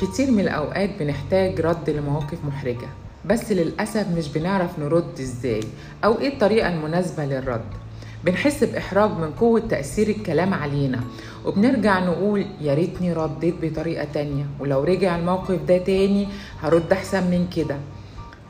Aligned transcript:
كتير 0.00 0.30
من 0.30 0.40
الأوقات 0.40 0.90
بنحتاج 1.00 1.60
رد 1.60 1.90
لمواقف 1.90 2.38
محرجة 2.46 2.88
بس 3.26 3.52
للأسف 3.52 4.06
مش 4.16 4.28
بنعرف 4.28 4.78
نرد 4.78 5.20
إزاي 5.20 5.60
أو 6.04 6.18
إيه 6.20 6.28
الطريقة 6.28 6.68
المناسبة 6.68 7.24
للرد. 7.24 7.64
بنحس 8.24 8.64
بإحراج 8.64 9.10
من 9.10 9.30
قوة 9.30 9.60
تأثير 9.60 10.08
الكلام 10.08 10.54
علينا 10.54 11.00
وبنرجع 11.44 11.98
نقول 12.04 12.46
يا 12.60 12.74
ريتني 12.74 13.12
رديت 13.12 13.54
بطريقة 13.62 14.04
تانية 14.14 14.46
ولو 14.60 14.84
رجع 14.84 15.16
الموقف 15.16 15.58
ده 15.68 15.78
تاني 15.78 16.28
هرد 16.62 16.92
أحسن 16.92 17.22
من 17.30 17.48
كده. 17.56 17.76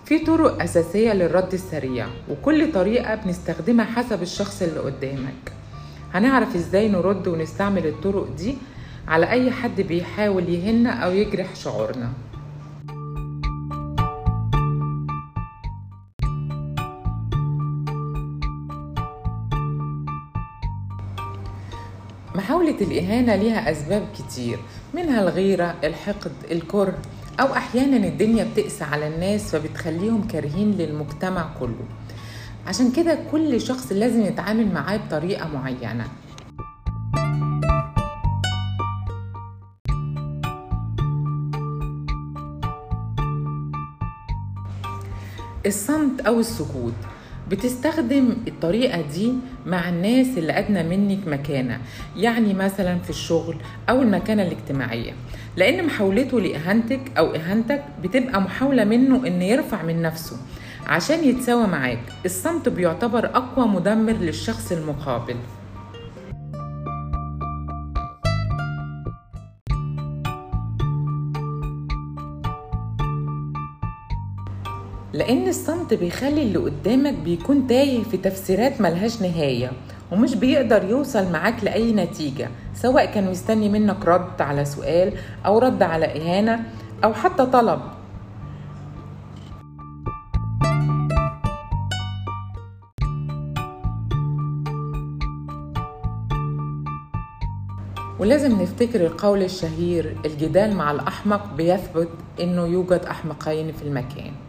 في 0.04 0.18
طرق 0.18 0.62
أساسية 0.62 1.12
للرد 1.12 1.52
السريع 1.52 2.06
وكل 2.30 2.72
طريقة 2.72 3.14
بنستخدمها 3.14 3.84
حسب 3.84 4.22
الشخص 4.22 4.62
اللي 4.62 4.80
قدامك. 4.80 5.52
هنعرف 6.14 6.56
إزاي 6.56 6.88
نرد 6.88 7.29
ونستعمل 7.29 7.86
الطرق 7.86 8.26
دي 8.39 8.56
على 9.08 9.31
أي 9.31 9.50
حد 9.50 9.81
بيحاول 9.81 10.49
يهنا 10.49 10.90
أو 10.90 11.12
يجرح 11.12 11.54
شعورنا. 11.54 12.12
محاولة 22.35 22.76
الإهانة 22.81 23.36
ليها 23.36 23.71
أسباب 23.71 24.07
كتير 24.18 24.59
منها 24.95 25.23
الغيرة 25.23 25.75
الحقد 25.84 26.32
الكره 26.50 26.98
أو 27.40 27.46
أحيانا 27.46 27.96
الدنيا 27.96 28.45
بتقسى 28.54 28.84
على 28.84 29.09
الناس 29.09 29.57
فبتخليهم 29.57 30.29
كارهين 30.29 30.71
للمجتمع 30.71 31.46
كله. 31.61 31.84
عشان 32.67 32.92
كده 32.92 33.19
كل 33.33 33.61
شخص 33.61 33.92
لازم 33.92 34.23
يتعامل 34.23 34.73
معاه 34.73 34.97
بطريقة 34.97 35.48
معينة. 35.48 36.09
الصمت 45.67 46.20
أو 46.20 46.41
السكوت. 46.41 46.93
بتستخدم 47.51 48.37
الطريقة 48.48 49.01
دي 49.15 49.33
مع 49.67 49.89
الناس 49.89 50.27
اللي 50.39 50.59
أدنى 50.59 50.83
منك 50.97 51.29
مكانة 51.29 51.81
يعني 52.17 52.55
مثلا 52.55 52.98
في 52.98 53.11
الشغل 53.11 53.56
أو 53.89 54.03
المكانة 54.03 54.43
الاجتماعية. 54.43 55.12
لأن 55.56 55.87
محاولته 55.87 56.41
لإهانتك 56.41 57.01
أو 57.19 57.34
إهانتك 57.34 57.84
بتبقى 58.03 58.41
محاولة 58.41 58.84
منه 58.84 59.27
إن 59.27 59.43
يرفع 59.43 59.83
من 59.83 60.03
نفسه 60.03 60.37
عشان 60.87 61.25
يتساوى 61.25 61.67
معاك. 61.67 62.03
الصمت 62.25 62.69
بيعتبر 62.69 63.27
أقوى 63.27 63.69
مدمر 63.69 64.12
للشخص 64.12 64.73
المقابل. 64.73 65.37
لأن 75.15 75.48
الصمت 75.48 75.95
بيخلي 75.95 76.43
اللي 76.43 76.59
قدامك 76.59 77.15
بيكون 77.15 77.67
تايه 77.67 78.03
في 78.03 78.17
تفسيرات 78.17 78.81
ملهاش 78.81 79.23
نهاية 79.23 79.73
ومش 80.12 80.34
بيقدر 80.34 80.84
يوصل 80.84 81.33
معاك 81.33 81.65
لأي 81.65 81.93
نتيجة 81.93 82.48
سواء 82.75 83.05
كان 83.06 83.31
مستني 83.31 83.69
منك 83.69 84.05
رد 84.05 84.43
على 84.43 84.65
سؤال 84.65 85.12
أو 85.47 85.59
رد 85.59 85.83
على 85.83 86.06
إهانة 86.06 86.65
أو 87.05 87.15
حتى 87.15 87.47
طلب. 87.47 87.81
ولازم 98.19 98.62
نفتكر 98.62 99.06
القول 99.06 99.43
الشهير 99.43 100.17
الجدال 100.25 100.77
مع 100.77 100.91
الأحمق 100.91 101.55
بيثبت 101.55 102.09
إنه 102.41 102.67
يوجد 102.67 103.01
أحمقين 103.11 103.73
في 103.73 103.83
المكان. 103.83 104.44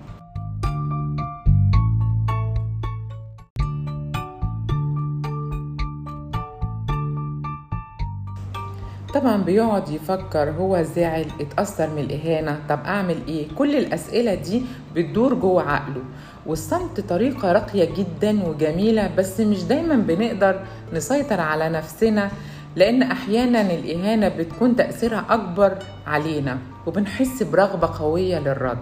طبعا 9.16 9.38
بيقعد 9.38 9.90
يفكر 9.90 10.50
هو 10.50 10.82
زعل 10.82 11.26
اتأثر 11.42 11.90
من 11.90 12.00
الإهانة. 12.00 12.60
طب 12.70 12.80
أعمل 12.86 13.18
إيه؟ 13.28 13.48
كل 13.58 13.76
الأسئلة 13.76 14.36
دي 14.36 14.62
بتدور 14.96 15.34
جوه 15.34 15.64
عقله. 15.72 16.04
والصمت 16.46 17.00
طريقة 17.00 17.52
راقية 17.52 17.86
جدا 17.96 18.44
وجميلة 18.48 19.16
بس 19.18 19.40
مش 19.40 19.64
دايما 19.64 19.96
بنقدر 19.96 20.60
نسيطر 20.94 21.42
على 21.42 21.70
نفسنا 21.70 22.32
لأن 22.76 23.04
أحيانا 23.04 23.62
الإهانة 23.62 24.28
بتكون 24.28 24.76
تأثيرها 24.76 25.26
أكبر 25.30 25.78
علينا 26.08 26.58
وبنحس 26.88 27.44
برغبة 27.44 27.88
قوية 28.00 28.40
للرد. 28.40 28.78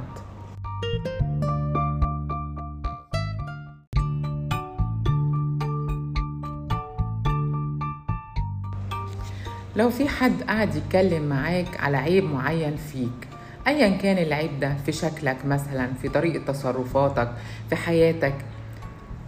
لو 9.75 9.89
في 9.89 10.09
حد 10.09 10.43
قاعد 10.47 10.75
يتكلم 10.75 11.23
معاك 11.29 11.79
على 11.79 11.97
عيب 11.97 12.23
معين 12.23 12.75
فيك 12.75 13.27
ايا 13.67 13.97
كان 13.97 14.17
العيب 14.17 14.59
ده 14.59 14.75
في 14.85 14.91
شكلك 14.91 15.45
مثلا 15.45 15.87
في 16.01 16.09
طريقة 16.09 16.45
تصرفاتك 16.45 17.31
في 17.69 17.75
حياتك 17.75 18.33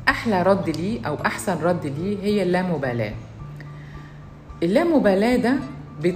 أحلى 0.09 0.44
رد 0.44 0.69
ليه 0.69 1.07
أو 1.07 1.16
أحسن 1.25 1.57
رد 1.63 1.85
ليه 1.85 2.17
هي 2.23 2.44
اللامبالاة. 2.44 3.13
اللامبالاة 4.63 5.35
ده 5.35 5.53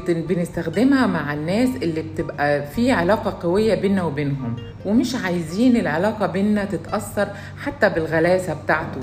بنستخدمها 0.07 1.07
مع 1.07 1.33
الناس 1.33 1.69
اللي 1.69 2.01
بتبقى 2.01 2.67
في 2.67 2.91
علاقة 2.91 3.47
قوية 3.47 3.75
بينا 3.75 4.03
وبينهم 4.03 4.55
ومش 4.85 5.15
عايزين 5.15 5.77
العلاقة 5.77 6.27
بينا 6.27 6.65
تتأثر 6.65 7.27
حتى 7.63 7.89
بالغلاسة 7.89 8.53
بتاعته. 8.63 9.01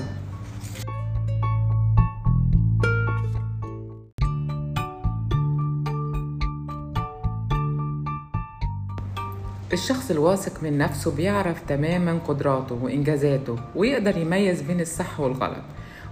الشخص 9.73 10.11
الواثق 10.11 10.63
من 10.63 10.77
نفسه 10.77 11.15
بيعرف 11.15 11.61
تماما 11.67 12.19
قدراته 12.27 12.75
وإنجازاته 12.75 13.55
ويقدر 13.75 14.17
يميز 14.17 14.61
بين 14.61 14.81
الصح 14.81 15.19
والغلط. 15.19 15.63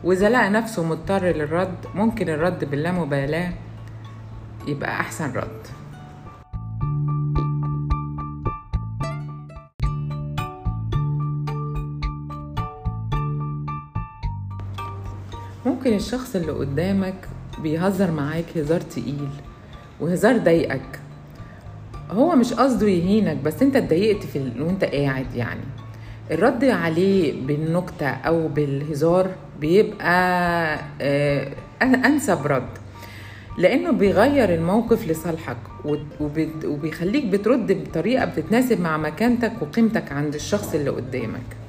وإذا 0.03 0.29
لقى 0.29 0.49
نفسه 0.49 0.83
مضطر 0.83 1.23
للرد 1.23 1.77
ممكن 1.95 2.29
الرد 2.29 2.65
باللامبالاة 2.65 3.53
يبقى 4.67 4.89
أحسن 4.89 5.33
رد. 5.33 5.67
ممكن 15.65 15.93
الشخص 15.93 16.35
اللي 16.35 16.51
قدامك 16.51 17.27
بيهزر 17.63 18.11
معاك 18.11 18.57
هزار 18.57 18.81
تقيل 18.81 19.29
وهزار 19.99 20.37
ضايقك. 20.37 21.04
هو 22.11 22.35
مش 22.35 22.53
قصده 22.53 22.87
يهينك 22.87 23.37
بس 23.37 23.61
انت 23.61 23.75
اتضايقت 23.75 24.23
في 24.23 24.35
ال... 24.37 24.61
وانت 24.61 24.83
قاعد 24.83 25.33
يعني. 25.35 25.61
الرد 26.31 26.65
عليه 26.65 27.45
بالنكتة 27.45 28.07
أو 28.07 28.47
بالهزار 28.47 29.29
بيبقى 29.59 30.79
آه 31.01 31.47
أنسب 31.81 32.47
رد. 32.47 32.69
لأنه 33.57 33.91
بيغير 33.91 34.53
الموقف 34.53 35.07
لصالحك 35.07 35.57
وبيخليك 36.65 37.25
بترد 37.25 37.71
بطريقة 37.71 38.25
بتتناسب 38.25 38.81
مع 38.81 38.97
مكانتك 38.97 39.51
وقيمتك 39.61 40.11
عند 40.11 40.35
الشخص 40.35 40.73
اللي 40.73 40.89
قدامك. 40.89 41.64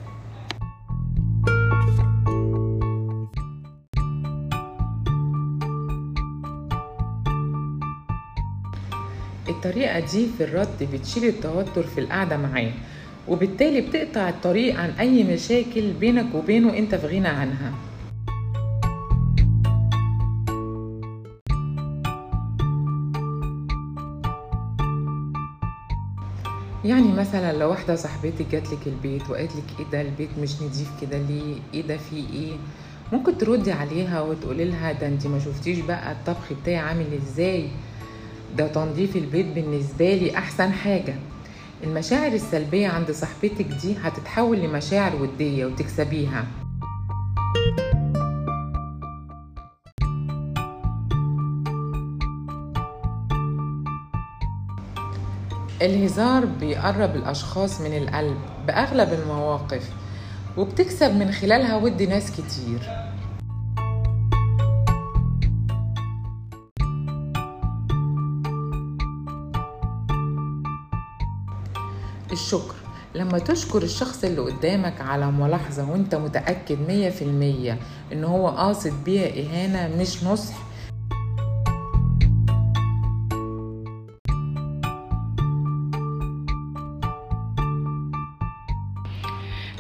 الطريقة 9.49 10.01
دي 10.01 10.27
في 10.39 10.45
الرد 10.45 10.89
بتشيل 10.93 11.25
التوتر 11.25 11.83
في 11.83 12.01
القعدة 12.01 12.37
معاه 12.37 12.73
وبالتالي 13.29 13.81
بتقطع 13.81 14.29
الطريق 14.29 14.81
عن 14.81 14.91
أي 14.91 15.25
مشاكل 15.35 15.93
بينك 15.93 16.35
وبينه 16.35 16.79
أنت 16.79 16.95
في 16.95 17.07
غنى 17.07 17.29
عنها. 17.29 17.73
يعني 26.85 27.13
مثلا 27.13 27.53
لو 27.53 27.71
واحدة 27.71 27.97
صاحبتك 27.97 28.47
جاتلك 28.53 28.87
البيت 28.87 29.31
وقالت 29.31 29.53
لك 29.57 29.81
إيه 29.81 29.87
ده 29.93 30.01
البيت 30.01 30.29
مش 30.43 30.63
نضيف 30.63 30.91
كده 31.01 31.19
ليه؟ 31.19 31.55
إيه 31.75 31.83
ده 31.83 31.97
فيه 31.97 32.25
إيه؟ 32.33 32.53
ممكن 33.13 33.39
تردي 33.39 33.73
عليها 33.73 34.21
وتقولي 34.21 34.65
لها 34.65 34.93
ده 34.93 35.07
أنت 35.07 35.27
ما 35.27 35.39
شفتيش 35.39 35.79
بقى 35.79 36.13
الطبخ 36.13 36.53
بتاعي 36.63 36.77
عامل 36.77 37.07
إزاي؟ 37.23 37.69
ده 38.59 38.67
تنظيف 38.67 39.17
البيت 39.17 39.47
بالنسبة 39.47 40.15
لي 40.15 40.37
أحسن 40.39 40.73
حاجة. 40.73 41.15
المشاعر 41.85 42.33
السلبية 42.33 42.89
عند 42.89 43.11
صاحبتك 43.11 43.67
دي 43.83 43.97
هتتحول 44.03 44.59
لمشاعر 44.59 45.17
ودية 45.17 45.67
وتكسبيها. 45.67 46.47
الهزار 55.83 56.45
بيقرب 56.45 57.17
الأشخاص 57.17 57.81
من 57.81 57.97
القلب 57.97 58.37
بأغلب 58.67 59.13
المواقف 59.13 59.91
وبتكسب 60.57 61.15
من 61.15 61.33
خلالها 61.33 61.77
ود 61.77 62.03
ناس 62.03 62.31
كتير. 62.33 62.81
الشكر. 72.37 72.75
لما 73.15 73.39
تشكر 73.39 73.83
الشخص 73.83 74.25
اللي 74.25 74.41
قدامك 74.41 75.01
على 75.01 75.31
ملاحظة 75.33 75.91
وانت 75.91 76.15
متأكد 76.15 76.79
مية 76.89 77.09
في 77.09 77.23
المية 77.23 77.79
إن 78.13 78.25
هو 78.25 78.49
قاصد 78.49 79.05
بيها 79.05 79.27
إهانة 79.29 79.97
مش 80.01 80.25
نصح. 80.25 80.57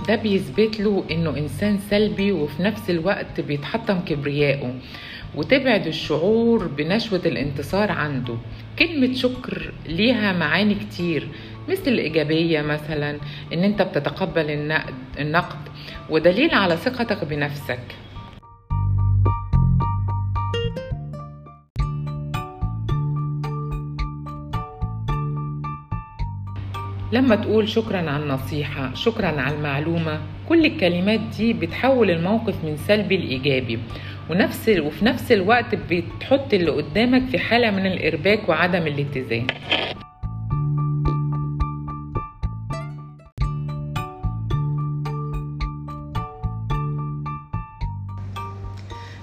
ده 0.08 0.14
بيثبت 0.17 0.81
له 0.81 1.05
إنه 1.11 1.37
إنسان 1.38 1.79
سلبي 1.91 2.32
وفي 2.32 2.62
نفس 2.62 2.91
الوقت 2.91 3.41
بيتحطم 3.41 4.00
كبريائه 4.00 4.75
وتبعد 5.35 5.87
الشعور 5.87 6.67
بنشوة 6.67 7.23
الانتصار 7.26 7.93
عنده. 7.93 8.35
كلمة 8.79 9.14
شكر 9.14 9.73
ليها 9.88 10.32
معاني 10.32 10.75
كتير 10.75 11.29
مثل 11.69 11.89
الإيجابية 11.91 12.63
مثلا 12.63 13.19
إن 13.53 13.65
أنت 13.65 13.83
بتتقبل 13.83 14.51
النقد, 14.51 14.95
النقد 15.19 15.59
ودليل 16.11 16.55
على 16.55 16.77
ثقتك 16.77 17.25
بنفسك. 17.25 17.81
لما 27.13 27.37
تقول 27.37 27.69
شكرا 27.69 27.99
على 28.11 28.23
النصيحة 28.23 28.95
شكرا 28.95 29.27
على 29.27 29.57
المعلومة 29.57 30.21
كل 30.49 30.65
الكلمات 30.67 31.21
دي 31.21 31.53
بتحول 31.53 32.11
الموقف 32.11 32.65
من 32.65 32.77
سلبي 32.77 33.17
لإيجابي. 33.17 33.79
ونفس 34.31 34.69
وفي 34.69 35.05
نفس 35.05 35.33
الوقت 35.33 35.75
بتحط 35.75 36.55
اللي 36.55 36.71
قدامك 36.71 37.23
في 37.29 37.39
حالة 37.39 37.71
من 37.71 37.87
الإرباك 37.87 38.49
وعدم 38.49 38.87
الاتزان. 38.87 39.47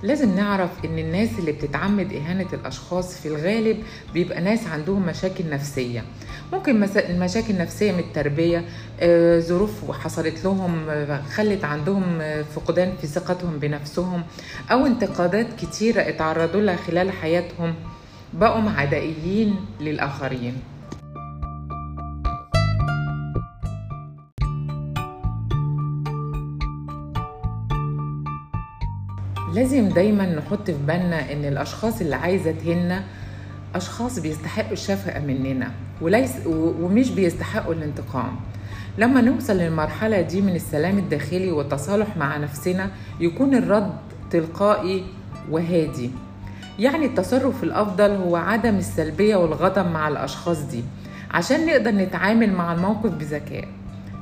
لازم 0.04 0.36
نعرف 0.36 0.70
إن 0.86 1.00
الناس 1.00 1.30
اللي 1.40 1.52
بتتعمد 1.52 2.14
إهانة 2.14 2.48
الأشخاص 2.54 3.18
في 3.18 3.28
الغالب 3.28 3.78
بيبقى 4.14 4.42
ناس 4.42 4.68
عندهم 4.68 5.06
مشاكل 5.06 5.50
نفسية. 5.50 6.04
ممكن 6.54 6.80
مشاكل 7.20 7.58
نفسية 7.58 7.92
من 7.92 8.00
التربية 8.00 8.66
ظروف 9.40 9.92
حصلت 9.92 10.44
لهم 10.44 10.86
خلت 11.36 11.64
عندهم 11.64 12.20
فقدان 12.56 12.94
في 13.02 13.08
ثقتهم 13.08 13.60
بنفسهم 13.60 14.24
أو 14.72 14.86
انتقادات 14.86 15.48
كتيرة 15.62 16.02
اتعرضوا 16.02 16.62
لها 16.62 16.76
خلال 16.76 17.12
حياتهم 17.12 17.74
بقوا 18.34 18.70
عدائيين 18.70 19.56
للآخرين. 19.82 20.54
لازم 29.54 29.90
دايما 29.90 30.26
نحط 30.26 30.66
في 30.72 30.78
بالنا 30.88 31.32
إن 31.34 31.46
الأشخاص 31.46 32.02
اللي 32.02 32.16
عايزة 32.16 32.52
تهنا 32.52 33.04
أشخاص 33.76 34.20
بيستحقوا 34.20 34.72
الشفقة 34.72 35.20
مننا 35.20 35.72
وليس 36.02 36.32
ومش 36.48 37.10
بيستحقوا 37.12 37.74
الانتقام. 37.74 38.36
لما 38.98 39.22
نوصل 39.22 39.54
للمرحلة 39.58 40.22
دي 40.22 40.42
من 40.42 40.56
السلام 40.56 40.98
الداخلي 40.98 41.52
والتصالح 41.52 42.18
مع 42.18 42.38
نفسنا 42.38 42.90
يكون 43.20 43.56
الرد 43.56 43.94
تلقائي 44.32 45.04
وهادي. 45.52 46.10
يعني 46.80 47.06
التصرف 47.06 47.64
الأفضل 47.64 48.12
هو 48.12 48.36
عدم 48.36 48.76
السلبية 48.76 49.36
والغضب 49.36 49.92
مع 49.92 50.08
الأشخاص 50.08 50.60
دي 50.62 50.84
عشان 51.32 51.66
نقدر 51.66 51.92
نتعامل 51.92 52.54
مع 52.54 52.74
الموقف 52.74 53.12
بذكاء. 53.12 53.68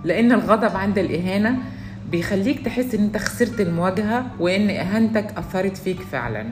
لأن 0.03 0.31
الغضب 0.31 0.75
عند 0.75 0.97
الإهانة 0.97 1.57
بيخليك 2.11 2.65
تحس 2.65 2.95
إن 2.95 3.03
أنت 3.03 3.17
خسرت 3.17 3.61
المواجهة 3.61 4.25
وإن 4.39 4.69
أهانتك 4.69 5.37
أثرت 5.37 5.77
فيك 5.77 6.01
فعلا. 6.01 6.45